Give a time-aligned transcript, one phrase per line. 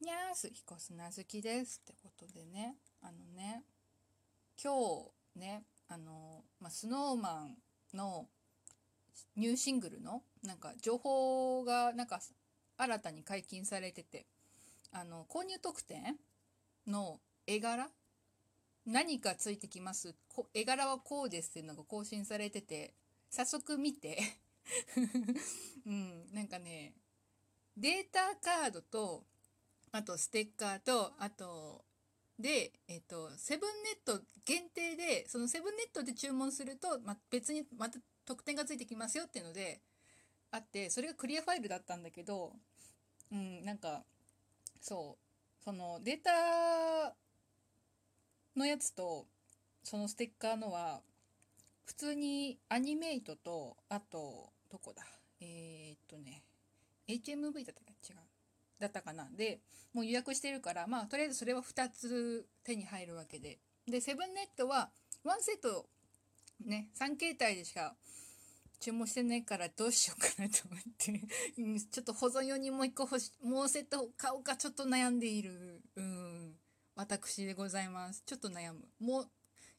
[0.00, 3.64] にゃーす、彦砂好きですってことでね、あのね、
[4.62, 4.72] 今
[5.36, 7.56] 日ね、あの、まあ、スノーマン
[7.94, 8.26] の
[9.36, 12.20] ニューシングルのなんか情報がなんか
[12.78, 14.24] 新たに解禁されてて、
[14.90, 16.16] あの、購入特典
[16.86, 17.90] の絵柄？
[18.86, 20.14] 何かついてきます。
[20.54, 22.94] 絵柄はこうですっていうのが更新されてて、
[23.28, 24.18] 早速見て。
[25.84, 26.94] うん、なんかね、
[27.76, 29.26] データカードと、
[29.92, 31.84] あとステッカーと、あと、
[32.38, 39.80] で、えっと、セブンネット限定で、そのセブンネットで注文すると、ま、別にまた特典がついてきますよっていうので、
[40.52, 42.52] あって、それがクリアファイルだったんだけど、
[43.32, 44.04] うん、なんか、
[44.80, 45.18] そ
[45.60, 47.14] う、そのデータ
[48.56, 49.26] のやつと、
[49.82, 51.02] そのステッカーのは、
[51.84, 55.02] 普通にアニメイトと、あと、どこだ？
[55.40, 56.42] えー、っとね、
[57.08, 58.29] HMV だったか違う。
[58.80, 59.60] だったかなで、
[59.92, 63.58] もう予約してるから、まあ、とりあえずそれは2つ手に入るわけで。
[63.86, 64.90] で、セブンネットは、
[65.24, 65.86] 1セット、
[66.64, 67.94] ね、3形態でしか
[68.80, 71.20] 注文してないからどうしようかなと思って
[71.90, 76.58] ちょっと保存用にもう1個欲し、もうセット買おうかちょっと悩んでいる、うん、
[76.94, 78.22] 私でございます。
[78.24, 78.88] ちょっと悩む。
[78.98, 79.30] もう、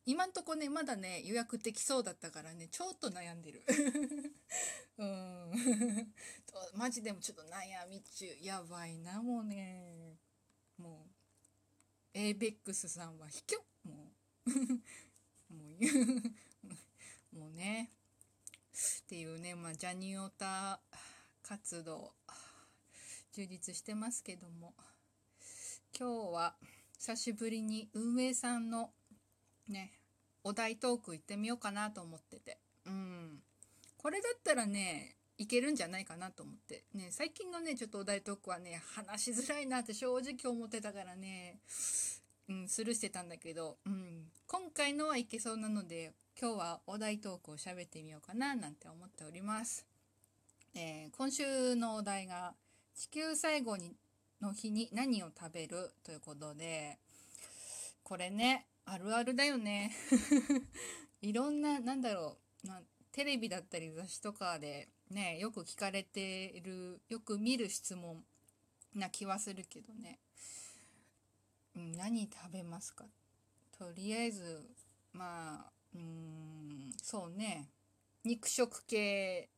[0.06, 3.64] 今んとこね、まだね、予約できそうだったからね、ちょっと悩んでる。
[4.98, 5.52] うん。
[6.74, 8.36] マジでもちょっと悩み中。
[8.42, 10.18] やばいな、もうね。
[10.78, 11.08] も
[12.14, 14.12] う、エイベックスさんは卑怯も
[14.48, 14.52] う。
[15.54, 15.78] も
[17.34, 17.92] う、 もうね。
[19.04, 20.82] っていうね、まあ、ジャニオタ
[21.44, 22.16] 活動、
[23.34, 24.74] 充実してますけども。
[25.98, 26.58] 今日は、
[26.98, 28.94] 久しぶりに運営さんの
[29.68, 29.92] ね、
[30.44, 32.58] お題トーク行ってみようかなと思ってて。
[32.86, 33.40] うん。
[33.98, 36.84] これだったらね、いけるんじゃないかなと思って。
[36.94, 41.60] ね、最近のね、ちょっとお題トークはね、話しづらいなって正直思ってたからね、
[42.50, 49.86] うん、スルーしてたんだけど、うん、今回のはいけそうなので、今日はお題トークを喋ってみようかななんて思っております。
[50.76, 52.54] えー、今週のお題が、
[52.96, 53.96] 地球最後に
[54.42, 56.98] の日に何を食べるということで、
[58.04, 59.96] これね、あるあるだよね。
[61.22, 62.82] いろんな、なんだろう、まあ、
[63.14, 68.22] テレビだったり雑誌とかでね、よく聞かれてる、よく見る質問
[68.94, 70.20] な気はするけどね。
[71.74, 73.06] うん、何食べますか？
[73.80, 74.70] とりあえず、
[75.14, 77.70] まあ、うん、そうね。
[78.26, 79.50] 肉食系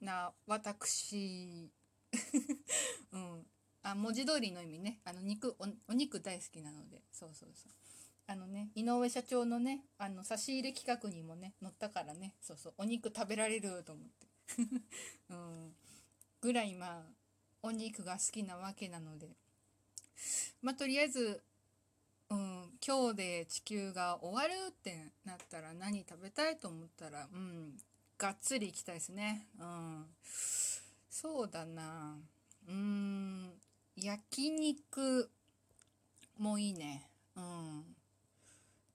[0.00, 1.72] な私、
[3.10, 3.46] うん。
[3.82, 5.00] あ、文字通りの意味ね。
[5.04, 7.02] あの、肉お、お肉大好きなので。
[7.10, 7.72] そうそうそう。
[8.28, 14.26] あのね、井上社長のね、あの、差し入れ企画にもね、載ったからね、そうそう、お肉食べられると思って。
[15.30, 15.74] うん。
[16.40, 17.02] ぐらい、まあ、
[17.62, 19.36] お肉が好きなわけなので。
[20.60, 21.42] まあ、とりあえず、
[22.28, 27.76] うん、今日で地球が終わるってなったら何食べたいと思ったら、うん、
[28.18, 29.46] がっつり行きたいですね。
[29.60, 30.06] うん。
[31.08, 32.18] そうだな。
[32.68, 33.52] うん、
[33.94, 35.30] 焼肉
[36.38, 37.08] もいいね。
[37.36, 37.95] うん。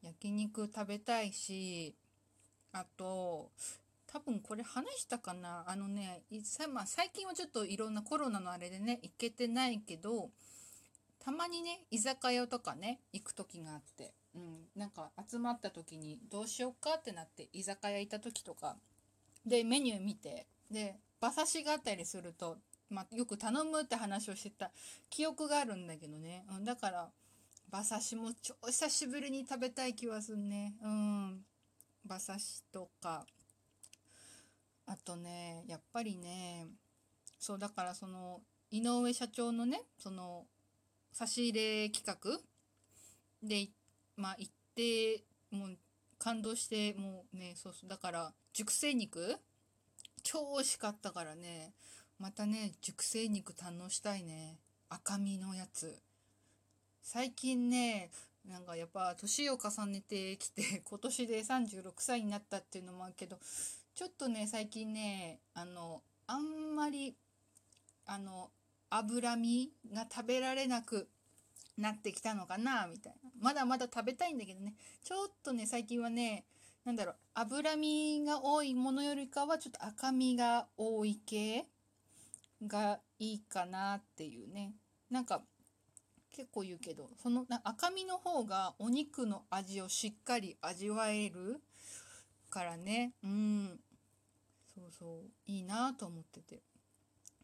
[0.03, 1.95] 焼肉食べたいし、
[2.73, 3.51] あと、
[4.07, 5.63] 多分これ話したかな？
[5.67, 6.23] あのね、
[6.73, 10.29] まあ、最近はちょっといろんなコロナのあれでね、行けてないけど、
[11.23, 18.75] たまにね、居酒屋とかね、行く時があって、うん、なんか集まった時にどうしようかってなって居酒屋行った時とか、
[19.45, 22.57] で、メニュー見て、で、馬刺しがあったりすると、
[22.89, 24.71] まあ、よく頼むって話をしてた
[25.09, 26.43] 記憶があるんだけどね。
[26.49, 27.09] うん、だから、
[27.71, 30.75] 馬刺しも超久しぶりに食べたい気はすんね。
[30.83, 31.45] うん。
[32.05, 33.25] 馬刺しとか。
[34.85, 36.67] あとね、やっぱりね、
[37.39, 40.47] そう、だからその、井上社長のね、その、
[41.13, 42.39] 差し入れ企画
[43.41, 43.69] で、
[44.17, 45.77] まあ、行って、もう、
[46.17, 49.37] 感動して、もうね、そうそう、だから、熟成肉
[50.23, 51.73] 超美味しかったからね、
[52.19, 54.59] またね、熟成肉堪能したいね。
[54.89, 56.01] 赤身のやつ。
[57.03, 58.11] 最近ね、
[58.45, 63.39] なんかやっぱ年を重ねてきて、 今年で36歳になったっていうのもあるけど、
[63.93, 67.15] ちょっとね、最近ね、あの、あんまり、
[68.05, 68.51] あの、
[68.89, 71.09] 脂身が食べられなく
[71.77, 73.31] なってきたのかな、みたいな。
[73.39, 76.45] まだまだ食べたいんだけどね、ちょっとね、最近はね、
[76.83, 81.67] なんだろう、脂身が多いものよりかは、ちょっと赤身が多い系
[82.65, 84.73] がいいかなっていうね。
[85.09, 85.43] なんか、
[86.31, 91.61] 結構言うけど、その赤身の方がお肉の味をしっかり味わえる
[92.49, 93.13] からね。
[93.23, 93.79] うん。
[94.73, 95.31] そうそう。
[95.45, 96.61] いいなと思ってて。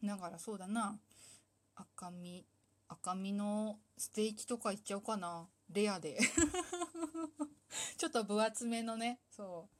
[0.02, 0.98] だからそうだな。
[1.74, 2.46] 赤身。
[2.88, 6.18] 赤身のステーキとかいっちゃおうかなレアで
[7.98, 9.76] ちょっと分厚めのねそう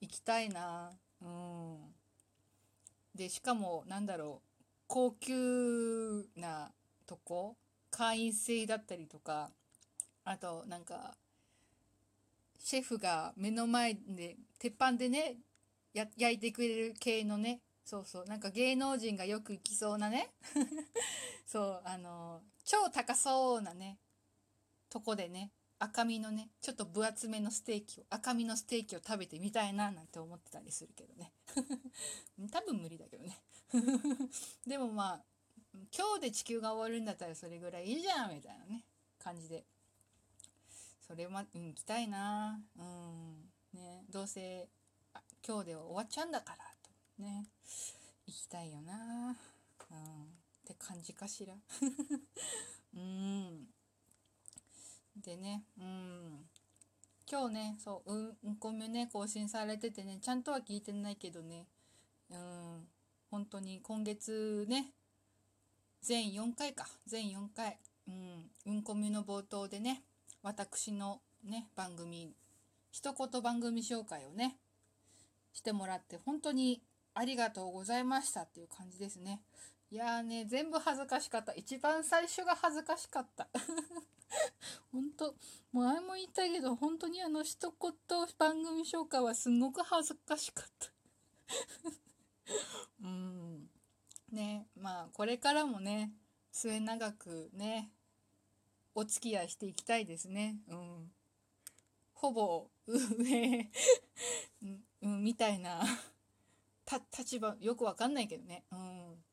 [0.00, 1.94] 行きたいなうん
[3.14, 6.72] でしかもなんだろう高級な
[7.06, 7.56] とこ
[7.98, 9.50] 会員制だったりとか
[10.24, 11.16] あとなんか
[12.60, 15.34] シェフが目の前で鉄板でね
[15.92, 20.30] 焼いてくれる系のねそうそうなんか芸能人がよく行きそうなね
[21.44, 23.98] そうあの超高そうなね
[24.90, 25.50] とこでね
[25.80, 31.32] 赤身のねちょっと分厚めのステーキを赤身のステーキを食べてみたいななんて思ってたりするけどね。
[32.52, 33.40] 多分無理だけどね。
[34.66, 35.24] でもまあ
[35.96, 38.84] 今日で地球が終わるんだったらそれぐらいいいじゃんみたいなね
[39.22, 39.64] 感じで。
[41.06, 42.60] それは、うん、行きたいな。
[42.78, 43.78] うん。
[43.78, 44.04] ね。
[44.10, 44.68] どうせ
[45.46, 46.58] 今日で終わっちゃうんだから
[47.16, 47.22] と。
[47.22, 47.46] ね。
[48.26, 49.36] 行きたいよな。
[49.90, 50.24] うん。
[50.24, 50.36] っ
[50.66, 51.54] て感じかしら。
[52.94, 53.66] うん。
[55.16, 56.48] でねうん。
[57.30, 61.66] 今日ねそううんうんこみね更新されててねちゃんとは聞いてないけどね。
[62.30, 62.88] うん。
[63.30, 64.92] 本当に今月ね
[66.02, 66.86] 全4回か。
[67.06, 67.78] 全4回。
[68.08, 68.50] うん。
[68.66, 70.02] うんこみの冒頭でね
[70.42, 72.34] 私のね番組
[72.90, 74.56] 一言番組紹介をね
[75.52, 76.82] してもらって本当に
[77.14, 79.42] ありがとうございましたっていう感じですね。
[79.90, 81.52] いやーね全部恥ずかしかった。
[81.54, 83.48] 一番最初が恥ずかしかった。
[84.92, 85.34] 本当
[85.72, 87.92] 前も言ったけど本当にあの一言
[88.38, 90.92] 番組紹介はすごく恥ずかしかった。
[93.02, 93.67] うん。
[94.32, 96.12] ねまあこれからもね
[96.52, 97.90] 末永くね
[98.94, 100.56] お付き合いしていきたいですね。
[100.68, 101.12] うん。
[102.14, 103.70] ほぼ上
[105.02, 105.80] うん、みたいな
[107.16, 108.64] 立場よくわかんないけどね。
[108.72, 109.24] うん。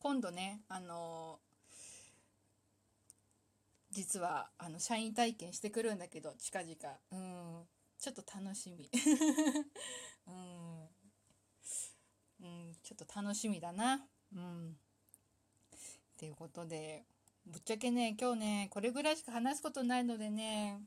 [0.00, 1.40] 今度ねあの
[3.90, 6.74] 実はあの社員体験してくるんだけど近々。
[7.10, 7.66] うん。
[7.96, 8.90] ちょっと楽しみ。
[10.26, 10.88] うん、
[12.40, 14.04] うん、ちょっと楽しみだな。
[14.36, 14.68] うん。
[14.68, 17.02] っていうことで
[17.46, 20.80] ぶっちゃけね今日ねこれぐらいしか話すことないのでね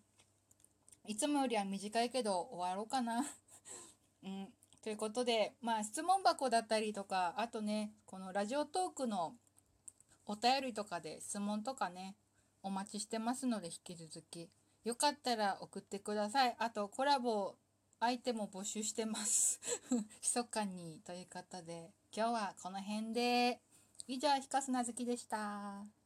[1.05, 3.25] いつもよりは短いけど終わろうかな。
[4.23, 4.53] うん。
[4.83, 9.35] ということでまあ質問箱だったりとかあとねこのラジオトークの
[10.27, 12.15] お便りとかで質問とかね
[12.61, 14.49] お待ちしてますので引き続き。
[14.83, 16.55] よかったら送ってください。
[16.59, 17.55] あとコラボ
[17.99, 19.59] 相手も募集してます。
[20.21, 23.61] 密かにということで今日はこの辺で。
[24.09, 25.96] 以上ひかすなずきでした。